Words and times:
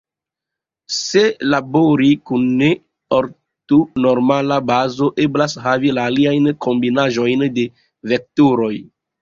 Se 0.99 1.21
labori 1.53 2.07
kun 2.29 2.47
ne-ortonormala 2.61 4.59
bazo, 4.71 5.11
eblas 5.27 5.57
havi 5.67 5.95
la 5.99 6.09
aliajn 6.13 6.51
kombinaĵojn 6.67 7.47
de 7.61 7.71
vektoroj. 8.15 8.77